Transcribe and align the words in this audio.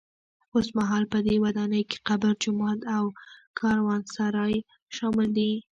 اوسمهال 0.55 1.03
په 1.11 1.17
دې 1.25 1.35
ودانۍ 1.43 1.83
کې 1.89 1.97
قبر، 2.07 2.31
جومات 2.43 2.79
او 2.97 3.03
کاروانسرای 3.59 4.55
شامل 4.95 5.29
دي. 5.37 5.51